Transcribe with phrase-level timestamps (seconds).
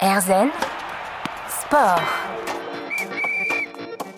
[0.00, 0.50] Erzen
[1.46, 2.19] Sport.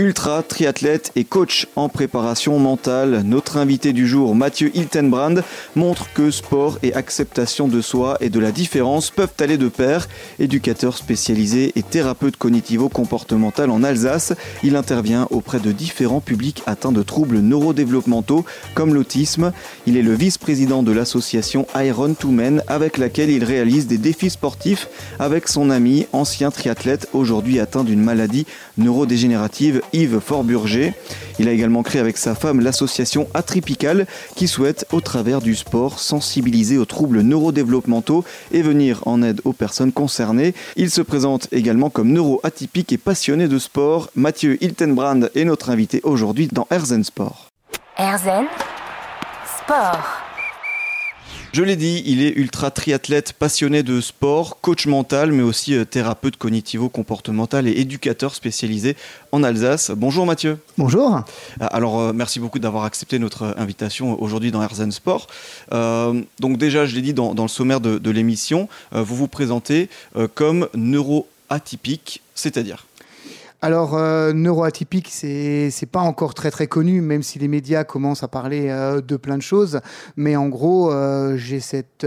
[0.03, 5.43] Ultra, triathlète et coach en préparation mentale, notre invité du jour, Mathieu Hiltenbrand,
[5.77, 10.09] montre que sport et acceptation de soi et de la différence peuvent aller de pair.
[10.41, 14.33] Éducateur spécialisé et thérapeute cognitivo-comportemental en Alsace,
[14.65, 18.45] il intervient auprès de différents publics atteints de troubles neurodéveloppementaux
[18.75, 19.53] comme l'autisme.
[19.87, 24.31] Il est le vice-président de l'association Iron to Men avec laquelle il réalise des défis
[24.31, 24.89] sportifs
[25.21, 28.47] avec son ami, ancien triathlète, aujourd'hui atteint d'une maladie
[28.79, 30.95] neurodégénérative Yves Forburger.
[31.39, 35.99] Il a également créé avec sa femme l'association Atripical qui souhaite, au travers du sport,
[35.99, 40.55] sensibiliser aux troubles neurodéveloppementaux et venir en aide aux personnes concernées.
[40.77, 44.11] Il se présente également comme neuroatypique et passionné de sport.
[44.15, 47.49] Mathieu Hiltenbrand est notre invité aujourd'hui dans Erzen Sport.
[49.65, 50.22] Sport.
[51.53, 55.85] Je l'ai dit, il est ultra triathlète, passionné de sport, coach mental, mais aussi euh,
[55.85, 58.97] thérapeute cognitivo-comportemental et éducateur spécialisé
[59.33, 59.91] en Alsace.
[59.95, 60.59] Bonjour Mathieu.
[60.79, 61.17] Bonjour.
[61.61, 65.27] Euh, alors euh, merci beaucoup d'avoir accepté notre invitation aujourd'hui dans Erzen Sport.
[65.71, 69.91] donc déjà, je l'ai dit dans, le sommaire de, de l'émission, vous vous présentez
[70.35, 72.87] comme neuroatypique, c'est-à-dire
[73.65, 78.25] alors, euh, neuroatypique, c'est c'est pas encore très très connu, même si les médias commencent
[78.25, 79.79] à parler euh, de plein de choses.
[80.17, 82.05] Mais en gros, euh, j'ai cette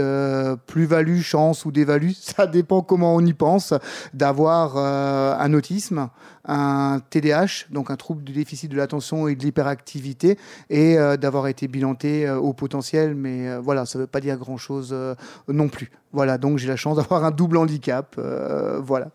[0.66, 3.72] plus-value, chance ou dévalue, ça dépend comment on y pense,
[4.12, 6.10] d'avoir un autisme,
[6.44, 11.68] un TDAH, donc un trouble du déficit de l'attention et de l'hyperactivité, et d'avoir été
[11.68, 13.14] bilanté au potentiel.
[13.14, 14.94] Mais voilà, ça veut pas dire grand-chose
[15.48, 15.90] non plus.
[16.12, 18.20] Voilà, donc j'ai la chance d'avoir un double handicap.
[18.82, 19.08] voilà.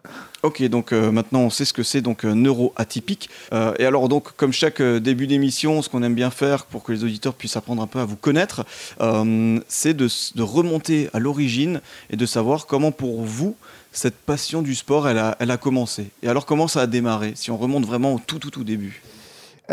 [0.43, 3.29] Ok, donc maintenant on sait ce que c'est donc neuroatypique.
[3.53, 6.83] Euh, et alors donc, comme chaque euh, début d'émission, ce qu'on aime bien faire pour
[6.83, 8.65] que les auditeurs puissent apprendre un peu à vous connaître,
[9.01, 10.07] euh, c'est de,
[10.41, 13.55] remonter à l'origine et de savoir comment pour vous
[13.91, 16.07] cette passion du sport, elle a, elle a commencé.
[16.23, 19.03] Et alors comment ça a démarré, si on remonte vraiment au tout tout tout début?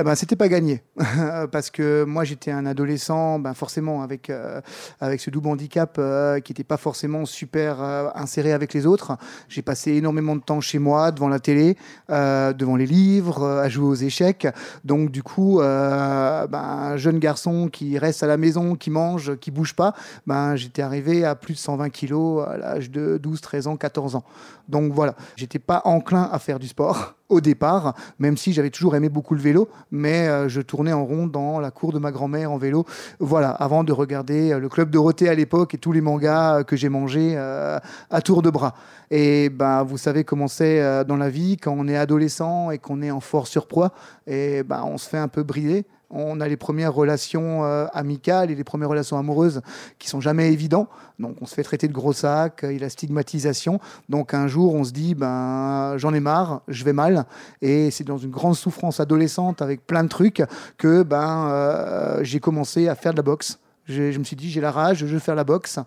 [0.01, 0.85] Eh ben, c'était pas gagné.
[1.51, 4.61] Parce que moi, j'étais un adolescent, ben, forcément, avec, euh,
[5.01, 9.17] avec ce double handicap euh, qui n'était pas forcément super euh, inséré avec les autres.
[9.49, 11.77] J'ai passé énormément de temps chez moi, devant la télé,
[12.09, 14.47] devant les livres, à jouer aux échecs.
[14.85, 19.51] Donc, du coup, ben, un jeune garçon qui reste à la maison, qui mange, qui
[19.51, 19.95] bouge pas,
[20.29, 24.15] ben, j'étais arrivé à plus de 120 kilos à l'âge de 12, 13 ans, 14
[24.15, 24.25] ans.
[24.69, 28.97] Donc, voilà, j'étais pas enclin à faire du sport au départ, même si j'avais toujours
[28.97, 32.11] aimé beaucoup le vélo, mais euh, je tournais en rond dans la cour de ma
[32.11, 32.85] grand-mère en vélo.
[33.21, 36.63] Voilà, avant de regarder euh, le club Dorothée à l'époque et tous les mangas euh,
[36.63, 38.75] que j'ai mangés à tour de bras.
[39.11, 43.03] Et ben, vous savez comment c'est dans la vie quand on est adolescent et qu'on
[43.03, 43.93] est en fort surpoids,
[44.27, 48.51] et ben, on se fait un peu brider on a les premières relations euh, amicales
[48.51, 49.61] et les premières relations amoureuses
[49.99, 50.89] qui sont jamais évidents.
[51.19, 53.81] Donc on se fait traiter de gros sac, il y a la stigmatisation.
[54.09, 57.27] Donc un jour on se dit ben j'en ai marre, je vais mal
[57.61, 60.43] et c'est dans une grande souffrance adolescente avec plein de trucs
[60.77, 63.59] que ben euh, j'ai commencé à faire de la boxe.
[63.89, 65.79] Je, me suis dit, j'ai la rage, je veux faire la boxe.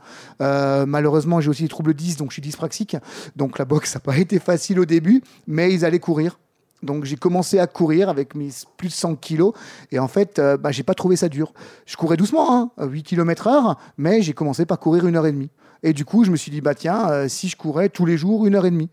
[0.41, 2.97] Euh, malheureusement, j'ai aussi des troubles 10, donc je suis dyspraxique.
[3.35, 6.39] Donc la boxe, n'a pas été facile au début, mais ils allaient courir.
[6.83, 9.53] Donc j'ai commencé à courir avec mes plus de 100 kilos
[9.91, 11.53] et en fait, euh, bah, j'ai pas trouvé ça dur.
[11.85, 15.31] Je courais doucement, 8 hein, km heure, mais j'ai commencé par courir une heure et
[15.31, 15.49] demie.
[15.83, 18.17] Et du coup, je me suis dit, bah tiens, euh, si je courais tous les
[18.17, 18.89] jours une heure et demie.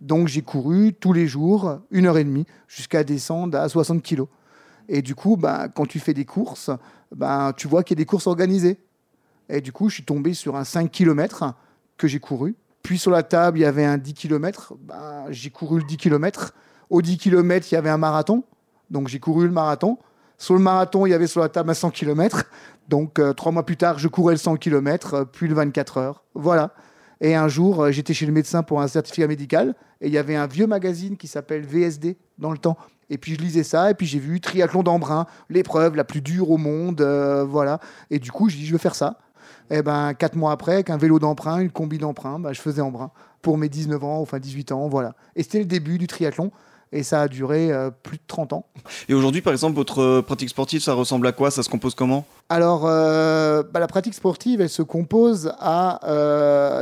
[0.00, 4.28] Donc j'ai couru tous les jours une heure et demie jusqu'à descendre à 60 kilos.
[4.88, 6.70] Et du coup, bah, quand tu fais des courses,
[7.14, 8.78] bah, tu vois qu'il y a des courses organisées.
[9.48, 11.54] Et du coup, je suis tombé sur un 5 km
[11.96, 12.54] que j'ai couru.
[12.82, 14.74] Puis sur la table, il y avait un 10 km.
[14.80, 16.54] Bah, j'ai couru le 10 km.
[16.90, 18.44] Au 10 km, il y avait un marathon.
[18.90, 19.98] Donc j'ai couru le marathon.
[20.38, 22.44] Sur le marathon, il y avait sur la table un 100 km.
[22.88, 25.98] Donc euh, trois mois plus tard, je courais le 100 km, euh, puis le 24
[25.98, 26.24] heures.
[26.34, 26.74] Voilà.
[27.20, 29.74] Et un jour, euh, j'étais chez le médecin pour un certificat médical.
[30.00, 32.76] Et il y avait un vieux magazine qui s'appelle VSD dans le temps.
[33.10, 36.50] Et puis je lisais ça, et puis j'ai vu triathlon d'Embrun, l'épreuve la plus dure
[36.50, 37.02] au monde,
[37.46, 37.78] voilà.
[38.10, 39.18] Et du coup, je dis, je veux faire ça.
[39.70, 42.80] Et ben, quatre mois après, avec un vélo d'emprunt, une combi d'emprunt, ben, je faisais
[42.80, 43.10] emprunt
[43.42, 45.14] pour mes 19 ans, enfin 18 ans, voilà.
[45.36, 46.50] Et c'était le début du triathlon
[46.94, 48.66] et ça a duré euh, plus de 30 ans.
[49.08, 51.50] Et aujourd'hui, par exemple, votre euh, pratique sportive, ça ressemble à quoi?
[51.50, 52.24] Ça se compose comment?
[52.48, 56.00] Alors, euh, bah, la pratique sportive, elle se compose à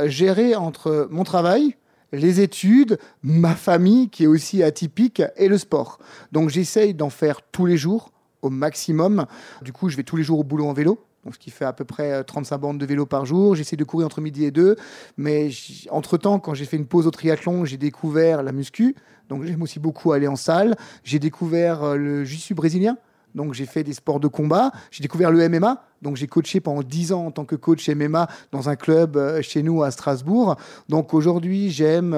[0.05, 1.75] gérer entre mon travail,
[2.11, 5.97] les études, ma famille qui est aussi atypique et le sport.
[6.31, 8.11] Donc j'essaye d'en faire tous les jours
[8.43, 9.25] au maximum.
[9.63, 11.73] Du coup, je vais tous les jours au boulot en vélo ce qui fait à
[11.73, 13.55] peu près 35 euh, bandes de vélo par jour.
[13.55, 14.75] J'essaie de courir entre midi et deux,
[15.17, 15.49] mais
[15.89, 18.95] entre-temps, quand j'ai fait une pause au triathlon, j'ai découvert la muscu,
[19.29, 20.75] donc j'aime aussi beaucoup aller en salle.
[21.03, 22.97] J'ai découvert euh, le jiu brésilien,
[23.35, 24.71] Donc j'ai fait des sports de combat.
[24.91, 25.83] J'ai découvert le MMA.
[26.01, 29.41] Donc j'ai coaché pendant 10 ans en tant que coach MMA dans un club euh,
[29.41, 30.57] chez nous à Strasbourg.
[30.89, 32.11] Donc aujourd'hui, j'aime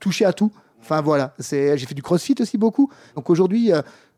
[0.00, 0.52] toucher à tout.
[0.80, 2.90] Enfin voilà, j'ai fait du crossfit aussi beaucoup.
[3.14, 3.70] Donc aujourd'hui,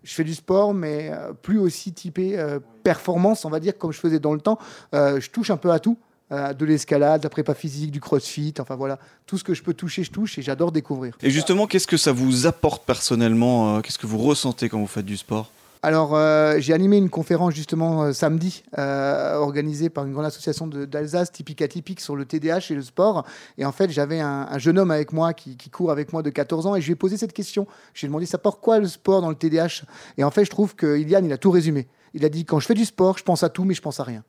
[0.05, 3.93] je fais du sport, mais euh, plus aussi typé euh, performance, on va dire, comme
[3.93, 4.59] je faisais dans le temps.
[4.95, 5.99] Euh, je touche un peu à tout.
[6.31, 9.75] De l'escalade, de la prépa physique, du crossfit, enfin voilà, tout ce que je peux
[9.75, 11.15] toucher, je touche et j'adore découvrir.
[11.23, 15.05] Et justement, qu'est-ce que ça vous apporte personnellement Qu'est-ce que vous ressentez quand vous faites
[15.05, 15.49] du sport?
[15.85, 20.67] Alors, euh, j'ai animé une conférence justement euh, samedi, euh, organisée par une grande association
[20.67, 23.27] d'Alsace, typique atypique, sur le TDAH et le sport.
[23.59, 26.31] Et en fait, j'avais un, un jeune homme avec moi qui, court avec moi de
[26.31, 27.67] 14 ans et je lui ai posé cette question.
[27.93, 29.83] Je lui ai demandé ça pourquoi le sport dans le TDAH
[30.17, 31.87] Et en fait, je trouve que Iliane, il a tout résumé.
[32.15, 34.01] Il a dit quand je fais du sport, je pense à tout, mais je pense
[34.01, 34.25] à rien.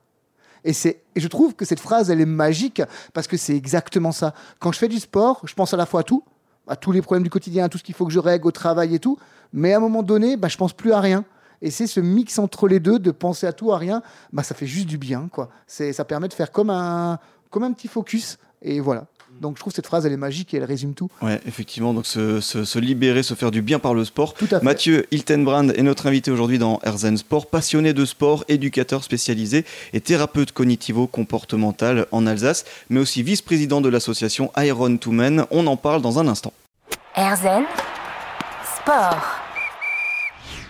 [0.65, 2.81] Et je trouve que cette phrase, elle est magique
[3.13, 4.33] parce que c'est exactement ça.
[4.59, 6.25] Quand je fais du sport, je pense à la fois à tout,
[6.67, 8.51] à tous les problèmes du quotidien, à tout ce qu'il faut que je règle au
[8.51, 9.17] travail et tout.
[9.53, 11.23] Mais à un moment donné, bah, je pense plus à rien.
[11.61, 14.01] Et c'est ce mix entre les deux, de penser à tout, à rien,
[14.33, 15.27] bah, ça fait juste du bien.
[15.31, 15.49] Quoi.
[15.67, 17.19] C'est, ça permet de faire comme un,
[17.49, 18.37] comme un petit focus.
[18.61, 19.05] Et voilà.
[19.41, 21.09] Donc je trouve cette phrase, elle est magique et elle résume tout.
[21.21, 24.33] Ouais, effectivement, donc se, se- se libérer, se faire du bien par le sport.
[24.33, 24.65] Tout à fait.
[24.65, 29.99] Mathieu Hiltenbrand est notre invité aujourd'hui dans Erzen Sport, passionné de sport, éducateur spécialisé et
[29.99, 35.45] thérapeute cognitivo-comportemental en Alsace, mais aussi vice-président de l'association Iron to Men.
[35.51, 36.53] On en parle dans un instant.
[37.17, 37.65] Erzen
[38.77, 39.44] Sport.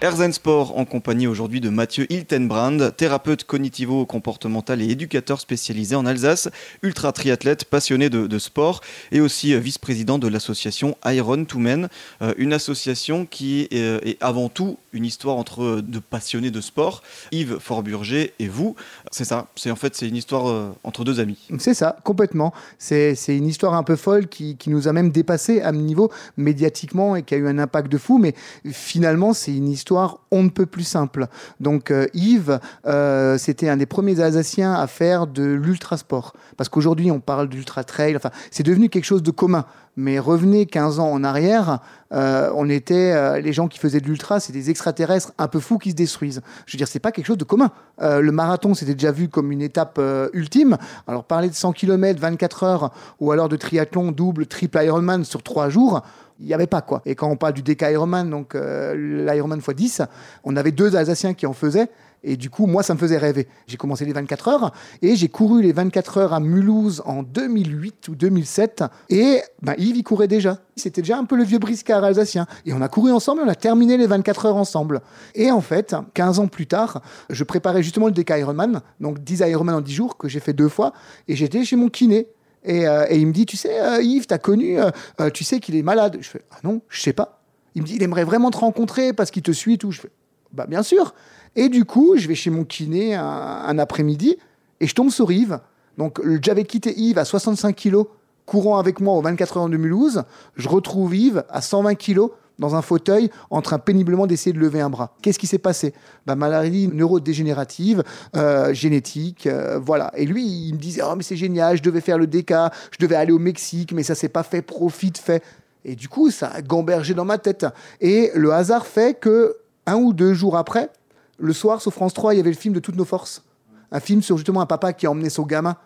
[0.06, 6.48] Erzen Sport en compagnie aujourd'hui de Mathieu Hiltenbrand, thérapeute cognitivo-comportemental et éducateur spécialisé en Alsace,
[6.84, 8.82] ultra triathlète passionné de, sport
[9.12, 11.90] et aussi euh, vice-président de l'association Iron to Men,
[12.22, 16.52] euh, une association qui est, euh, est avant tout une histoire entre euh, de passionnés
[16.52, 18.76] de sport, Yves Forburger et vous.
[19.10, 21.48] C'est ça, c'est en fait c'est une histoire entre deux amis.
[21.58, 22.54] C'est ça, complètement.
[22.78, 26.12] C'est une histoire un peu folle qui, qui nous a même dépassé à un niveau
[26.38, 28.36] médiatiquement et qui a eu un impact de fou, mais
[28.72, 29.95] finalement, c'est une histoire
[30.32, 31.28] on ne peut plus simple.
[31.60, 36.34] Donc euh, Yves, euh, c'était un des premiers Alsaciens à faire de l'ultrasport.
[36.58, 39.66] Parce qu'aujourd'hui, on parle d'ultra trail, enfin, c'est devenu quelque chose de commun.
[39.98, 41.80] Mais revenez 15 ans en arrière,
[42.12, 45.78] euh, on était les gens qui faisaient de l'ultra, c'est des extraterrestres un peu fous
[45.78, 46.42] qui se détruisent.
[46.66, 47.72] Je veux dire, c'est pas quelque chose de commun.
[48.02, 50.02] Le marathon, c'était déjà vu comme une étape
[50.34, 50.78] ultime.
[51.08, 52.92] Alors parler de 100 km, 24 heures,
[53.22, 56.02] ou alors de triathlon double, triple Ironman sur trois jours,
[56.40, 57.02] il n'y avait pas quoi.
[57.06, 60.02] Et quand on parle du DK Ironman, donc euh, l'Ironman x 10,
[60.44, 61.90] on avait deux Alsaciens qui en faisaient.
[62.28, 63.48] Et du coup, moi, ça me faisait rêver.
[63.68, 64.74] J'ai commencé les 24 heures
[65.04, 68.84] et j'ai couru les 24 heures à Mulhouse en 2008 ou 2007.
[69.10, 70.58] Et ben, Yves, il courait déjà.
[70.76, 72.48] C'était déjà un peu le vieux briscard alsacien.
[72.66, 75.02] Et on a couru ensemble, on a terminé les 24 heures ensemble.
[75.36, 79.42] Et en fait, 15 ans plus tard, je préparais justement le DK Ironman, donc 10
[79.42, 80.94] Ironman en 10 jours, que j'ai fait deux fois.
[81.28, 82.28] Et j'étais chez mon kiné.
[82.66, 85.60] Et, euh, et il me dit, tu sais, euh, Yves, t'as connu, euh, tu sais
[85.60, 86.18] qu'il est malade.
[86.20, 87.42] Je fais, ah non, je sais pas.
[87.76, 89.92] Il me dit, il aimerait vraiment te rencontrer parce qu'il te suit tout.
[89.92, 90.12] Je fais,
[90.52, 91.14] bah bien sûr.
[91.56, 94.38] Et du coup, je vais chez mon kiné un, après-midi
[94.80, 95.60] et je tombe sur Yves.
[95.98, 98.08] Donc j'avais quitté Yves à 65 kilos,
[98.46, 100.24] courant avec moi aux 24 heures de Mulhouse.
[100.56, 104.82] Je retrouve Yves à 120 kilos dans un fauteuil en train péniblement d'essayer de lever
[104.82, 105.16] un bras.
[105.22, 105.94] Qu'est-ce qui s'est passé?
[106.26, 108.04] Bah, Maladie neurodégénérative,
[108.36, 110.12] euh, génétique, euh, voilà.
[110.16, 112.54] Et lui, il me disait, oh mais c'est génial, je devais faire le DK,
[112.92, 115.44] je devais aller au Mexique, mais ça s'est pas fait, profite, fait.
[115.84, 117.66] Et du coup, ça a gambergé dans ma tête.
[118.02, 120.90] Et le hasard fait que un ou deux jours après,
[121.38, 123.44] le soir sur France 3, il y avait le film de toutes nos forces.
[123.92, 125.78] Un film sur justement un papa qui a emmené son gamin.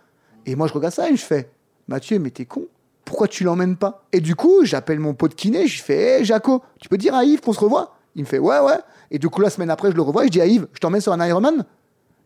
[0.45, 1.49] Et moi, je regarde ça et je fais
[1.87, 2.65] Mathieu, mais t'es con.
[3.09, 4.05] Pourquoi tu l'emmènes pas?
[4.13, 7.25] Et du coup, j'appelle mon pote kiné, je fais Hé, Jaco, tu peux dire à
[7.25, 7.95] Yves qu'on se revoit?
[8.13, 8.77] Il me fait Ouais, ouais.
[9.09, 10.79] Et du coup, la semaine après, je le revois et je dis à Yves Je
[10.79, 11.65] t'emmène sur un Ironman?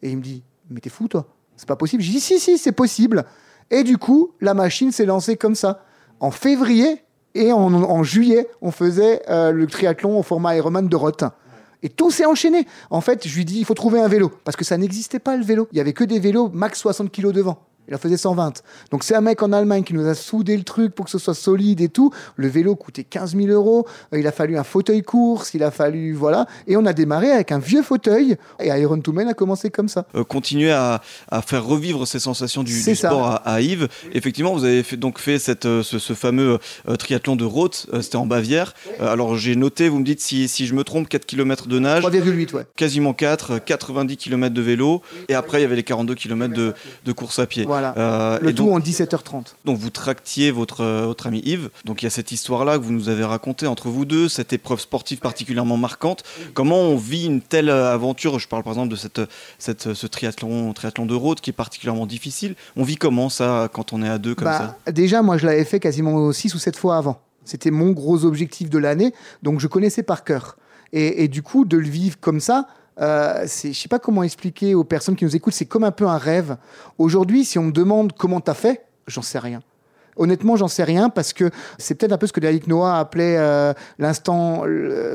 [0.01, 2.03] Et il me dit Mais t'es fou, toi C'est pas possible.
[2.03, 3.23] Je dis Si, si, c'est possible.
[3.71, 5.85] Et du coup, la machine s'est lancée comme ça.
[6.19, 7.01] En février
[7.33, 11.23] et en, en juillet, on faisait euh, le triathlon au format Ironman de Roth.
[11.81, 12.67] Et tout s'est enchaîné.
[12.89, 14.33] En fait, je lui dis, il faut trouver un vélo.
[14.43, 15.69] Parce que ça n'existait pas, le vélo.
[15.71, 17.59] Il y avait que des vélos max 60 kg devant.
[17.87, 18.61] Il en faisait 120.
[18.91, 21.17] Donc c'est un mec en Allemagne qui nous a soudé le truc pour que ce
[21.17, 22.11] soit solide et tout.
[22.35, 23.85] Le vélo coûtait 15 000 euros.
[24.13, 25.53] Euh, Il a fallu un fauteuil course.
[25.53, 26.45] Il a fallu voilà.
[26.67, 28.37] Et on a démarré avec un vieux fauteuil.
[28.59, 30.05] Et Iron to Men a commencé comme ça.
[30.15, 33.87] Euh, continuer à, à faire revivre ces sensations du, sport à, à Yves.
[34.13, 37.87] Effectivement, vous avez fait, donc fait cette, euh, ce, ce fameux euh, triathlon de Roth,
[37.93, 38.73] euh, c'était en Bavière.
[38.99, 42.03] Alors j'ai noté, vous me dites si, si je me trompe, 4 km de nage,
[42.03, 42.65] 3,8 ouais.
[42.75, 46.53] quasiment 4, euh, 90 km de vélo, et après il y avait les 42 km
[46.53, 46.73] de,
[47.05, 47.65] de course à pied.
[47.73, 47.93] Voilà.
[47.97, 49.53] Euh, Le et tout donc, en 17h30.
[49.65, 51.69] donc vous tractiez votre, euh, votre ami Yves.
[51.85, 54.53] Donc il y a cette histoire-là que vous nous avez racontée entre vous deux, cette
[54.53, 56.23] épreuve sportive particulièrement marquante.
[56.53, 58.39] Comment on vit une telle euh, aventure?
[58.39, 59.21] Je parle par exemple de cette,
[59.59, 62.55] cette, ce triathlon, triathlon de route qui est particulièrement difficile.
[62.75, 64.91] On vit comment ça quand on est à deux comme Bah, ça?
[64.91, 67.19] Déjà, moi, je l'avais fait quasiment 6 ou 7 fois avant.
[67.45, 70.57] C'était mon gros objectif de l'année, donc je connaissais par cœur.
[70.93, 72.67] Et, et du coup, de le vivre comme ça,
[72.99, 76.07] euh, je sais pas comment expliquer aux personnes qui nous écoutent, c'est comme un peu
[76.07, 76.57] un rêve.
[76.97, 79.61] Aujourd'hui, si on me demande comment tu as fait, j'en sais rien.
[80.15, 83.37] Honnêtement, j'en sais rien parce que c'est peut-être un peu ce que David Noah appelait
[83.37, 84.63] euh, l'instant.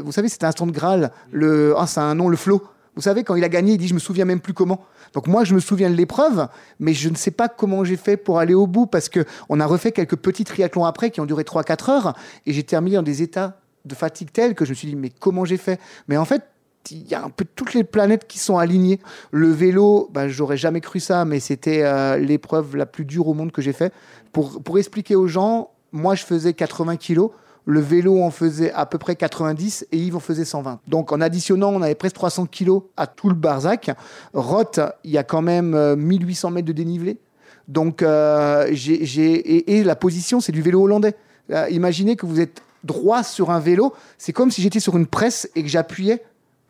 [0.02, 1.12] Vous savez, c'est l'instant de Graal.
[1.30, 2.62] Le, ah, c'est un nom, le flow.
[2.96, 4.84] Vous savez, quand il a gagné, il dit Je me souviens même plus comment.
[5.12, 6.48] Donc moi, je me souviens de l'épreuve,
[6.80, 9.60] mais je ne sais pas comment j'ai fait pour aller au bout parce que on
[9.60, 13.02] a refait quelques petits triathlons après qui ont duré 3-4 heures et j'ai terminé dans
[13.02, 15.78] des états de fatigue tels que je me suis dit Mais comment j'ai fait?
[16.08, 16.42] Mais en fait,
[16.90, 19.00] il y a un peu toutes les planètes qui sont alignées.
[19.30, 23.34] Le vélo, bah, j'aurais jamais cru ça, mais c'était euh, l'épreuve la plus dure au
[23.34, 23.92] monde que j'ai fait.
[24.32, 27.30] Pour, expliquer aux gens, moi, je faisais 80 kilos.
[27.64, 30.80] Le vélo en faisait à peu près 90 et Yves en faisait 120.
[30.86, 33.90] Donc en additionnant, on avait presque 300 kilos à tout le Barzac.
[34.32, 37.18] Roth, il y a quand même 1800 euh, mètres de dénivelé.
[37.66, 41.14] Donc euh, et, la position, c'est du vélo hollandais.
[41.70, 45.50] imaginez que vous êtes droit sur un vélo, c'est comme si j'étais sur une presse
[45.54, 46.22] et que j'appuyais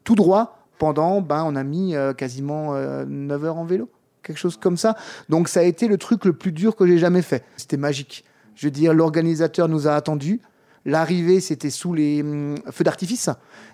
[0.08, 3.90] tout droit pendant, ben, on a mis euh, quasiment 9 heures en vélo,
[4.22, 4.96] quelque chose comme ça.
[5.28, 7.44] Donc ça a été le truc le plus dur que j'ai jamais fait.
[7.58, 8.24] C'était magique.
[8.54, 10.40] Je veux dire, l'organisateur nous a attendus.
[10.86, 13.28] L'arrivée, c'était sous les hum, feux d'artifice.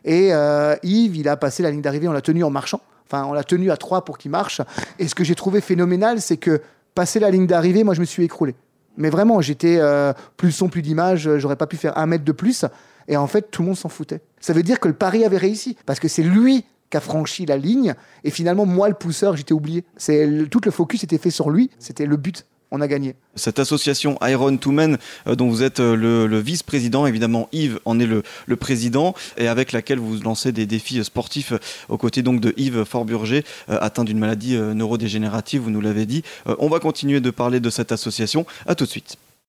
[0.04, 2.80] Et euh, Yves, il a passé la ligne d'arrivée, on l'a tenu en marchant.
[3.06, 4.60] Enfin, on l'a tenu à trois pour qu'il marche.
[4.98, 6.62] Et ce que j'ai trouvé phénoménal, c'est que
[6.96, 8.56] passer la ligne d'arrivée, moi, je me suis écroulé.
[8.96, 12.32] Mais vraiment, j'étais euh, plus son, plus d'image, j'aurais pas pu faire un mètre de
[12.32, 12.64] plus.
[13.08, 14.20] Et en fait, tout le monde s'en foutait.
[14.40, 15.76] Ça veut dire que le pari avait réussi.
[15.87, 17.94] Parce que c'est lui qui a franchi la ligne.
[18.25, 19.84] Et finalement, moi, le pousseur, j'étais oublié.
[19.96, 21.70] C'est tout le focus était fait sur lui.
[21.78, 22.44] C'était le but
[22.75, 23.14] on a gagné.
[23.37, 28.00] Cette association Iron to Men, euh, dont vous êtes euh, le, vice-président, évidemment Yves en
[28.00, 28.23] est le,
[28.56, 31.58] président, et avec laquelle vous lancez des défis sportifs euh,
[31.88, 36.23] aux côtés donc de Yves Forburger, atteint d'une maladie neurodégénérative, vous nous l'avez dit.
[36.58, 38.46] on va continuer de parler de cette association.
[38.66, 39.16] À tout de suite.